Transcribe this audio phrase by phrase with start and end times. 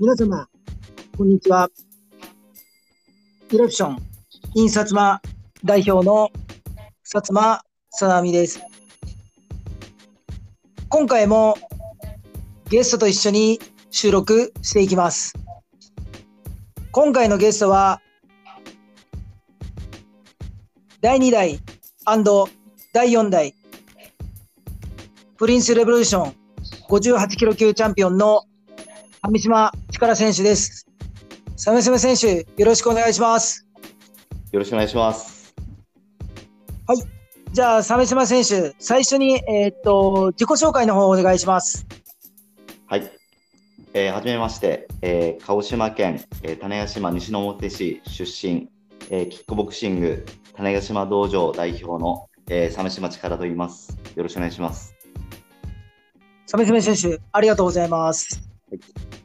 [0.00, 0.48] 皆様、
[1.16, 1.70] こんにちは。
[3.52, 3.98] イレプション、
[4.56, 5.20] イン薩摩
[5.62, 6.32] 代表の
[7.04, 8.60] 薩摩さなみです。
[10.88, 11.56] 今回も
[12.68, 13.60] ゲストと一緒に
[13.92, 15.32] 収録していきます。
[16.90, 18.00] 今回のゲストは、
[21.02, 21.60] 第2代
[22.92, 23.54] 第4代
[25.36, 26.34] プリンスレボリューション
[26.88, 28.42] 58キロ級チャンピオンの
[29.22, 30.86] 上島力選手です。
[31.56, 33.64] 鮫島選手、よろしくお願いします。
[34.50, 35.54] よろしくお願いします。
[37.52, 41.86] じゃあ、鮫島選手、最初に、えーっと、自己紹介の方をお願いします。
[42.88, 43.08] はい。
[43.92, 48.68] えーはじめまして、えー鹿児島県、えー種子島西之表市出身、
[49.10, 50.26] えーキックボクシング
[50.56, 53.96] 種子島道場代表の、えー、鮫島力と言います。
[54.16, 54.92] よろしくお願いします。
[56.48, 58.42] 鮫島選手、ありがとうございます。
[58.68, 59.23] はい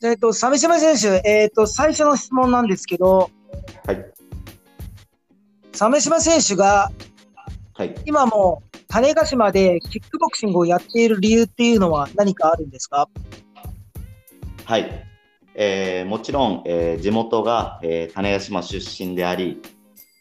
[0.00, 3.30] えーっと、鮫島選手、えーっと、最初の質問なんですけど、
[3.84, 4.04] はい。
[5.72, 6.92] 鮫島選手が
[7.74, 7.94] はい。
[8.04, 13.08] 今も種子島でキックボクシングをやっている理由っていうのは何かあるんですか？
[14.64, 15.04] はい。
[15.54, 19.60] えーもちろん、えー地元が、えー種子島出身であり、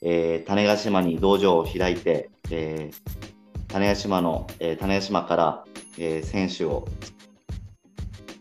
[0.02, 2.95] えー種子島に道場を開いて、えー
[3.67, 5.64] 種子島の、えー種子島から、
[6.00, 6.88] えー選手を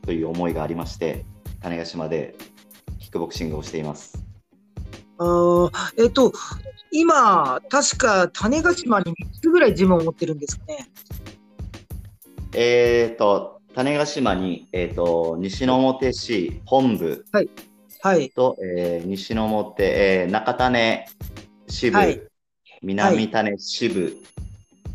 [0.07, 1.25] という思いがありまして、
[1.61, 2.35] 種子島で
[2.99, 4.25] キックボクシングをしています。
[5.19, 6.33] あーえっと、
[6.91, 10.87] 今、確か種子島に3つぐらいジムを持ってるんですかね？
[12.55, 17.25] えー、と種子島に、えー、と西之表市本部
[18.01, 18.31] はい。
[18.31, 21.07] と、えー西之表、えー中種
[21.69, 22.23] 支部、はい
[22.83, 24.17] 南種支部、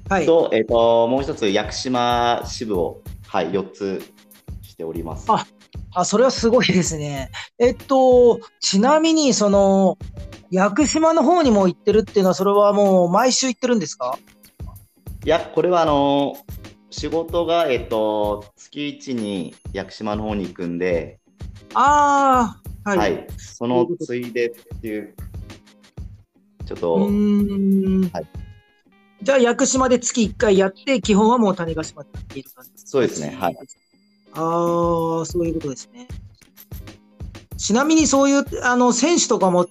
[0.07, 0.25] はい。
[0.25, 4.01] と、えっ、と、もう一つ、屋久島支部を、はい、4つ
[4.81, 5.31] しております。
[5.31, 5.45] あ
[5.93, 7.29] あ、それはすごいですね。
[7.59, 9.97] えっと、ちなみに、その、
[10.49, 14.17] 屋久島の方にも行ってるっていうのは、それはもう毎週行ってるんですか？
[15.23, 16.35] いや、これは、あの
[16.89, 21.19] 仕事が、えっ、と、月1に屋久島の方に行くんで、
[21.73, 22.97] ああ、は。
[22.97, 25.13] はいい、そのついでっていう、
[26.65, 26.95] ちょっと。
[26.95, 28.27] はい
[29.23, 33.57] じゃあ、屋久島で月1回やって、基本はもう種子島でやっている感じそうですね、はい。。
[34.33, 36.07] ああ、そういうことですね。
[37.57, 39.67] ちなみにそういうあの選手とかも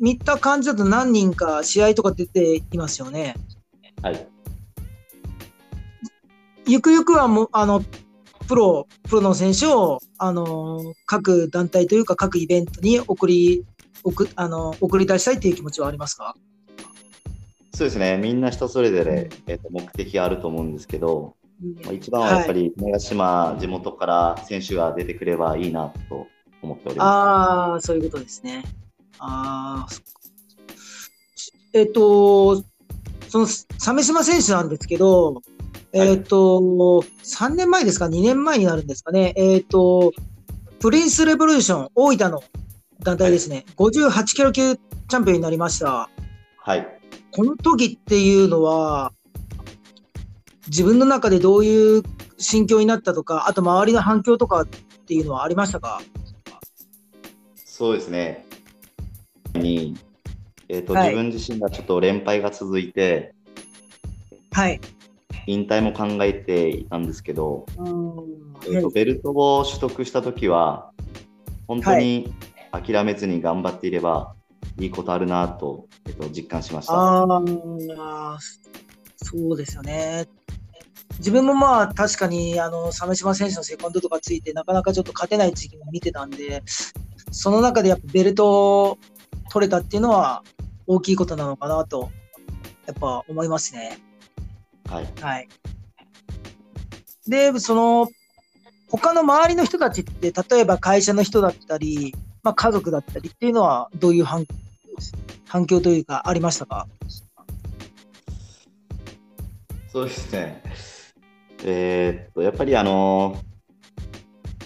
[0.00, 3.34] 見た感じだと何人か試合とか出ていますよね。
[4.02, 4.26] はい。
[6.66, 7.82] ゆくゆくはもうあの
[8.48, 13.64] プロプロの選手をあの各団体というか各イベントに送り
[14.02, 16.34] 送あの送り出したいという気持ちはありますか？
[17.72, 21.36] そうですね、みんな人それぞれ、えっと目的があると思うんですけど、
[21.84, 26.26] まあ、一番はやっぱり種子島、地元から選手が出てくればいいなと
[26.62, 28.64] 思っておりまああ、そういうことですね。
[29.18, 30.10] ああ。
[31.72, 32.64] えっと、
[33.28, 33.46] その、
[33.78, 35.42] 鮫島選手なんですけど、
[35.92, 36.60] えっと、
[37.22, 40.12] 3年前ですか、2年前になるんですかね、えっと、
[40.80, 42.42] プリンスレボリューション大分の
[43.00, 46.08] 団体ですね、58キロ級チャンピオンになりました。
[46.16, 46.22] す。
[46.58, 47.00] はい。
[47.32, 49.12] この時っていうのは、
[50.70, 52.02] 自分の中でどういう
[52.38, 56.00] 心境になったとか、あと周りの反響とかっていうのはありましたか？
[57.56, 58.46] そうですね。
[59.54, 59.96] に、
[60.68, 63.34] えっ、と、はい自分自身がちょっと連敗が続いて、
[64.52, 64.80] はい。
[65.48, 70.92] 引退も考えていたんですけど、えーとはいベルトを取得したときは、
[71.66, 72.32] 本当に
[72.70, 74.34] 諦めずに頑張っていれば
[74.78, 76.92] いいことあるなと、えっと実感しました。
[76.92, 78.38] ああ、
[79.16, 80.28] そうですよね。
[81.20, 86.62] 自分もまあ確かにあの鮫島選手のセコンドとかついてなかなかちょっと勝てない時期も見てたんで、
[87.30, 88.98] その中でやっぱベルトを
[89.50, 90.42] 取れたっていうのは
[90.86, 92.10] 大きいことなのかなと、
[92.86, 93.98] やっぱ思いますね。
[94.88, 95.08] はい。
[95.20, 95.48] はい。
[97.28, 98.08] で、その、
[98.88, 104.46] 他の周りの人たちって、例えば会社の人だったり、まあ、家族だったりっていうのは、どういう反
[105.46, 106.88] 反響というか、ありましたか？
[109.92, 110.62] そうですね。
[111.64, 113.40] えーっと、やっぱりあの、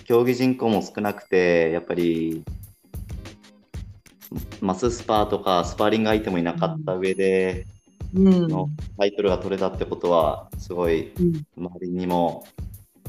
[0.04, 2.44] 競技人口も少なくて、やっぱり、
[4.60, 7.66] マススパーとかスパーリング相手もいなかった上で、
[8.14, 8.48] うん。
[8.48, 8.68] の
[8.98, 12.46] タイトルが取れたってことは、すごいうん周りにも、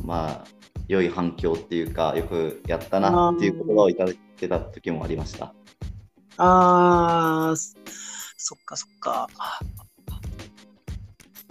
[0.04, 0.46] まあ、
[0.88, 5.54] 良い反響っていうか、よくやったなっていう言葉をいただけた時もありました。
[6.38, 7.76] あー、そ
[8.38, 9.28] そっかそっか。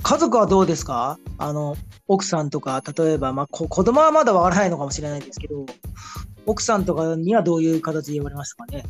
[0.05, 1.19] 家族はどうですか？
[1.39, 1.77] あの、
[2.09, 5.65] 奥さんとか、例えば、まあ、こ子供はまだわからないのかもしれないですけど、
[6.45, 8.85] 奥さんとかにはどういう形で言われましたかね？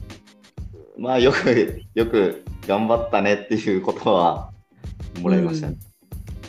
[0.98, 4.50] まあ、よく、よく頑張ったねっていうことは
[5.20, 5.76] もらいましたね。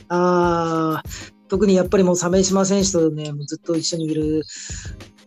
[0.08, 1.10] ああ、
[1.48, 4.42] 特にやっぱりもう鮫島選手とね、もうずっと一緒にいる、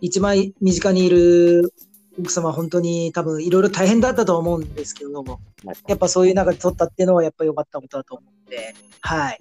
[0.00, 1.72] 一番身近にいる
[2.18, 5.40] 奥様、本当に多分いろいろ大変だったと思うんですけども、
[5.86, 9.40] やっぱそういう中で取ったっていうのはやっぱ良かったことだと思うんで、はい。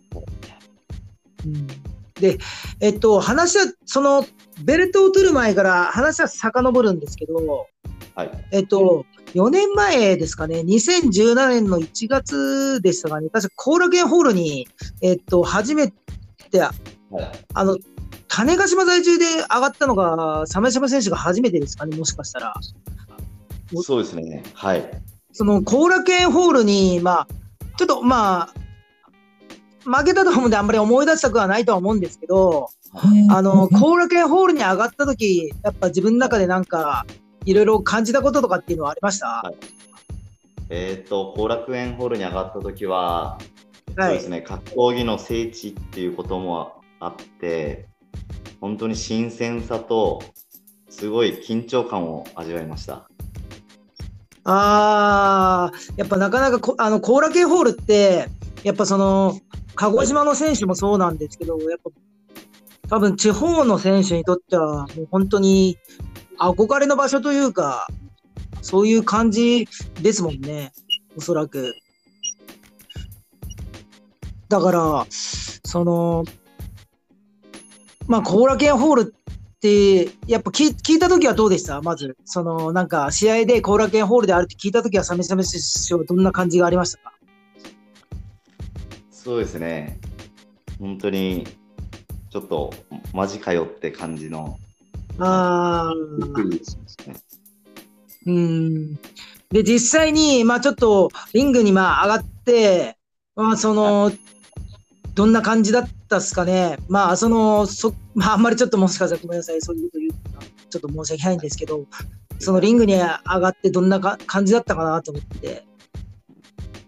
[1.45, 1.67] うん、
[2.19, 2.37] で、
[2.79, 4.25] えっと、話は、その、
[4.63, 7.67] ベルトを取る前から話は遡るんですけど、
[8.15, 8.31] はい。
[8.51, 14.67] えっと、4年前ですかね、2017年の1月でしたかね、確か後楽園ホールに、
[15.01, 15.91] えっと、初め
[16.51, 16.73] て、はい、
[17.53, 17.77] あの、
[18.37, 22.53] 種子島在住で上がったのが、鮫島選手が初めてですかね、もしかしたら。
[23.81, 24.43] そうですね。
[24.53, 24.87] はい。
[25.31, 27.27] その後楽園ホールに、まあ、
[27.77, 28.53] ちょっとまあ、
[29.89, 32.69] 負けたと思うんで、あんまり思い出したくはないとは思うんですけど、
[33.31, 37.07] あの、後楽園ホールに上がった時、やっぱ自分の中でなんか、
[37.45, 39.55] いろいろ感じたこととかっていうのはありました、はい、
[40.69, 43.39] えっ、ー、と、後楽園ホールに上がった時は、
[43.97, 47.87] そうですね、格闘技の聖地っていうこともあって、
[48.61, 50.21] 本当に新鮮さと、
[50.89, 53.07] すごい緊張感を味わいました。
[54.43, 58.29] あー、やっぱなかなかこあの後楽園ホールって、
[58.63, 59.39] やっぱその、
[59.75, 61.91] 鹿児島の選手もそうなんですけど、やっぱ
[62.89, 65.77] 多分地方の選手にとっては、もう本当に
[66.39, 67.87] 憧れの場所というか、
[68.61, 69.67] そういう感じ
[70.01, 70.71] ですもんね、
[71.17, 71.75] おそらく。
[74.49, 76.23] だから、その、
[78.07, 81.81] まあ、後楽園ホールって、やっぱ聞聞いたときはどうでした？
[81.81, 87.13] まず、その、なんか、試合で後楽園ホールであるって聞いたときは、サメサメ選手はどんな感じがありましたか？
[89.11, 89.99] そうですね。
[90.79, 91.45] 本当に、
[92.29, 92.73] ちょっと、
[93.13, 94.57] マジかよって感じの。
[95.19, 97.17] あびっくりしましたね。
[98.27, 98.95] うん。
[99.49, 102.97] で、実際に、まあちょっと、リングにまあ上がって、
[103.35, 104.11] まあその、
[105.15, 106.77] どんな感じだったっすかね。
[106.87, 111.85] まあその、そまああんまりちょっともしかしたらごめんなさい、そういうこと言うのはちょっと申し訳ないんですけど、
[112.39, 115.65] そのリングに上がってどんなか感じだったかなと思って。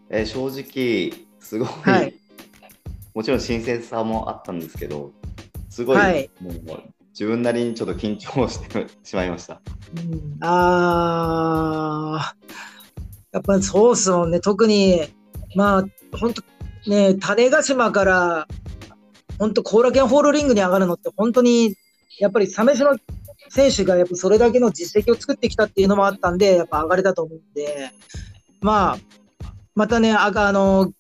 [0.10, 2.13] えー正直、すごい、はい
[3.13, 5.12] もちろん新鮮さもあったんですけど、
[5.69, 6.54] すごい、はいもう
[7.12, 9.62] 自分なりにちょっと緊張してしまいました。
[9.95, 14.39] うん、あー、やっぱりそうっすもんね。
[14.39, 15.01] 特に、
[15.56, 15.86] まあ、
[16.18, 16.42] 本当
[16.89, 18.48] ね、種子島から、
[19.40, 21.76] 本当後楽園ホールリングに上がるのって、本当に、
[22.20, 22.96] やっぱり鮫島
[23.50, 27.92] 選手がやっぱそれだけの実績を作ってきたっていうのもあったんで、やっぱ上がれたと思うんで、
[28.62, 28.98] まあ、
[29.74, 30.92] またね、あがあの、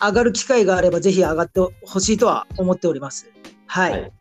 [0.00, 3.30] 上がる機会があれば、ぜひ上がってほしいとは思っております。
[3.66, 3.92] はい。
[3.92, 4.12] はい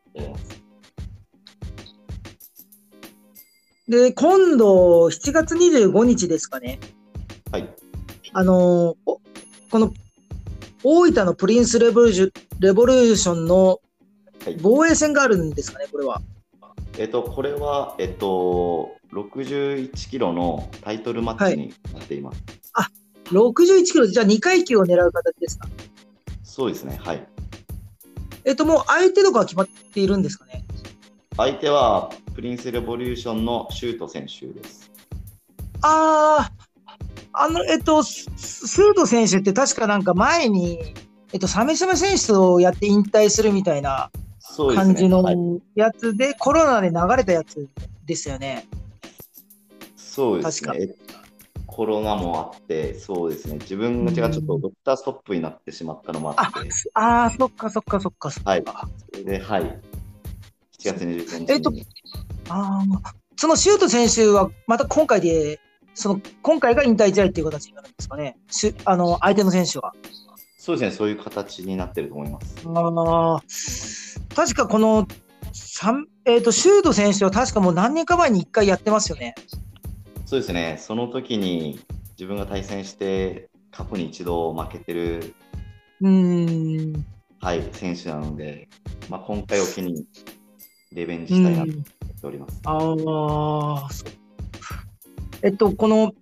[3.87, 6.79] で、今度、7月25日ですかね。
[7.51, 7.67] はい。
[8.33, 8.95] あの
[9.71, 9.91] この
[10.83, 13.79] 大分のプリンスレボリューションレボリューションの
[14.43, 16.21] はい防衛戦があるんですかね、これは。
[16.97, 22.41] えっと、これは、えっと、61キロのタイトルマッチになっています。
[23.25, 25.67] 61キロ、じゃあ2階級を狙う形ですか？
[26.43, 26.99] そうですね。
[27.03, 27.27] はい。
[28.43, 30.63] えっと、もう相手とかは決まっているんですかね？
[31.37, 34.89] 相手は、プリンスレボリューションのシュート選手です。
[35.81, 36.48] あー、
[37.33, 40.93] あの、えっと、ススート選手って確かなんか前に、
[41.33, 44.11] えっと、サメサメ選手とやって引退するみたいな。
[44.75, 45.35] 感じのはい
[45.75, 47.67] やつで、コロナで流れたやつ
[48.05, 48.67] ですよね。
[49.95, 50.95] そうです確ね。
[51.65, 53.57] コロナもあって、そうですね。
[53.59, 58.49] 自分がちょっとドクターストップになってしまったのもああって、、あーそっかそっかそっかそっか。
[58.49, 58.63] はい
[59.23, 59.61] で、はい。
[59.63, 59.79] 7
[60.79, 61.45] 月25日に。
[61.49, 61.71] えっと
[62.49, 65.61] あーそのシュート選手はまた今回で、
[65.99, 69.93] その今回が引退試合っていう形になるんですかね、しゅあの相手の選手は。
[70.57, 70.91] そうですね。
[70.91, 72.55] そういう形になってると思います。
[72.65, 75.05] あー確かこの
[76.25, 79.35] えー、とシュート選手は確かもう何年か前に1回やってますよね。
[80.25, 80.77] そうですね。
[80.79, 85.33] その時に自分が対戦して、過去に一度負けてる、
[86.01, 87.05] うーん。
[87.41, 88.69] はい、選手なので、
[89.09, 90.05] まあ、今回を機に
[90.93, 92.61] リベンジしたいなと思っております。
[92.65, 94.18] ああ、そう
[95.41, 96.13] えっと、この、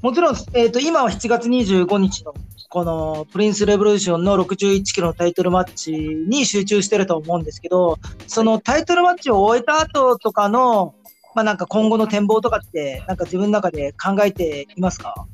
[0.00, 2.34] もちろん、えっと、今は7月25日の、
[2.68, 10.94] このプリンスレボリューションの61キロのタイトルマッチに集中してると思うんですけど、そのタイトルマッチを終えた後とかの、
[11.34, 15.26] まあなんか今後の展望とかって、なんか自分の中で考えていますか？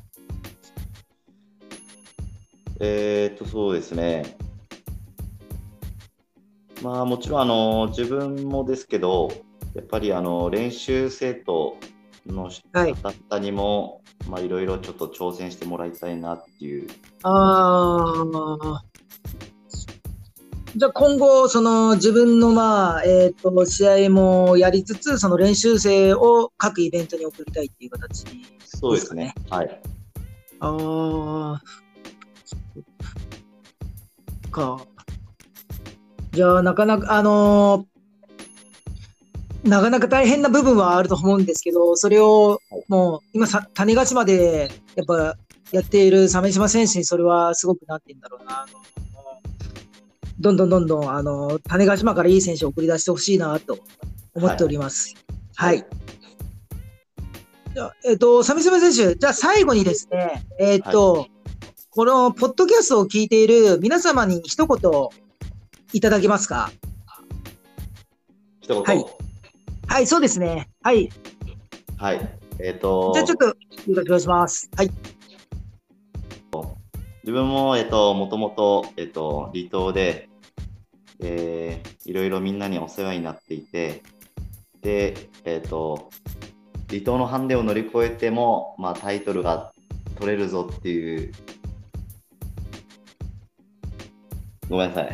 [2.80, 4.36] えーっと、そうですね。
[6.82, 9.30] まあ、もちろんあの自分もですけど、
[9.74, 11.76] やっぱりあの練習生徒
[12.26, 12.50] の
[13.02, 16.88] 方にも、はいまあ、いろいろちょっと挑戦してもらいたいなっていう。
[17.22, 18.24] あ
[18.62, 18.84] あ。
[20.74, 28.58] じゃあ今後、その自分のまあ、えっ、ー、と、試合もやりつつ、その練習生を各イベントに送りたいっていう形ですかね。
[28.64, 29.34] そうですね。
[29.50, 29.80] はい。
[30.60, 31.62] ああ。
[34.50, 34.86] か。
[36.30, 37.91] じゃあ、なかなか、あのー、
[39.64, 45.36] なかなか大変な部分はあると思うんですけど、それをもう今さ、種子島でやっぱ
[45.70, 48.66] やっている鮫島選手にそれはすごくなってんだろうな。
[50.40, 53.78] どんどんどんどん、あの、種子島からいい選手を送り出してほしいなと
[54.34, 55.14] 思っております。
[55.54, 55.76] はい。
[55.76, 55.86] はい、
[57.74, 61.30] じゃえっ、ー、と、鮫島選手、じゃあ最後にですね、えっ、ー、と、はい、
[61.90, 65.08] このポッドキャストを聞いている皆様に一言
[65.92, 66.72] いただけますか？
[68.60, 69.04] 一言はい。
[69.92, 70.70] はい、そうですね。
[70.82, 71.10] はい。
[71.98, 72.38] はい。
[72.58, 73.12] えっ、ー、と。
[73.12, 73.54] じゃあちょっと、
[73.90, 74.70] お願いします。
[74.74, 74.90] はい。
[77.22, 80.30] 自分も、えっ、ー、と、もともと、えっ、ー、と、離島で、
[81.20, 84.02] えー、いろいろみんなにお世話になっていて、
[84.80, 86.08] で、えっ、と、
[86.88, 89.74] 離島のハンデを乗り越えても、まあ、タイトルが
[90.18, 91.32] 取れるぞっていう、
[94.70, 95.12] ごめんなさい。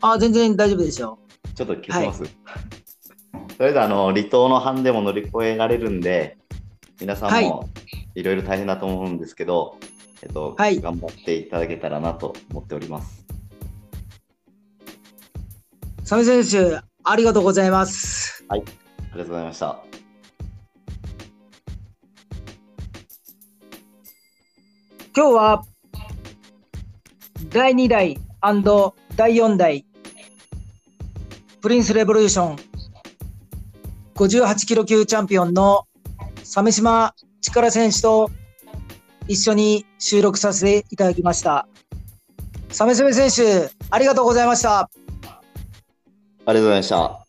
[0.00, 1.18] あ、全然大丈夫ですよ。
[1.56, 2.79] ちょっと消せます、はい、
[3.60, 6.38] とりあえずあの離島の班でも乗り越えられるんで、
[6.98, 7.68] 皆さんも
[8.14, 9.76] いろいろ大変だと思うんですけど、
[10.22, 13.26] えっと、はい、頑張っていただけたらなと思っております。
[16.04, 18.42] サメ選手、ありがとうございます。
[18.48, 19.78] はい、ありがとうございました。
[25.14, 25.66] 今日は
[27.50, 28.18] 第2代
[29.16, 29.84] 第4代
[31.60, 32.69] プリンスレボリューション
[34.20, 35.86] 58キロ級チャンピオンの
[36.44, 38.30] 鮫島力選手と
[39.28, 41.66] 一緒に収録させていただきました。
[42.68, 44.80] 鮫島選手、ありがとうございました。
[44.80, 44.90] あ
[46.46, 47.19] りがとうございました。